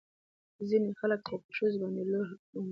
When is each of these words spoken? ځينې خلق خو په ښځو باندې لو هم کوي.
ځينې 0.67 0.91
خلق 0.99 1.21
خو 1.27 1.35
په 1.43 1.49
ښځو 1.57 1.77
باندې 1.81 2.03
لو 2.11 2.21
هم 2.29 2.35
کوي. 2.49 2.69